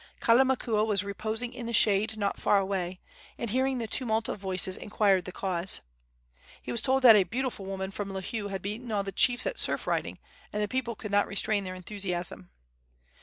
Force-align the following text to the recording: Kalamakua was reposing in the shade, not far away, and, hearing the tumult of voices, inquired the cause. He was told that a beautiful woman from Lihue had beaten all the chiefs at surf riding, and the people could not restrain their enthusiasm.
Kalamakua 0.19 0.83
was 0.83 1.03
reposing 1.03 1.53
in 1.53 1.67
the 1.67 1.73
shade, 1.73 2.17
not 2.17 2.39
far 2.39 2.57
away, 2.57 2.99
and, 3.37 3.51
hearing 3.51 3.77
the 3.77 3.85
tumult 3.85 4.27
of 4.27 4.39
voices, 4.39 4.75
inquired 4.75 5.25
the 5.25 5.31
cause. 5.31 5.81
He 6.59 6.71
was 6.71 6.81
told 6.81 7.03
that 7.03 7.15
a 7.15 7.21
beautiful 7.23 7.67
woman 7.67 7.91
from 7.91 8.09
Lihue 8.09 8.49
had 8.49 8.63
beaten 8.63 8.91
all 8.91 9.03
the 9.03 9.11
chiefs 9.11 9.45
at 9.45 9.59
surf 9.59 9.85
riding, 9.85 10.17
and 10.51 10.59
the 10.59 10.67
people 10.67 10.95
could 10.95 11.11
not 11.11 11.27
restrain 11.27 11.65
their 11.65 11.75
enthusiasm. 11.75 12.49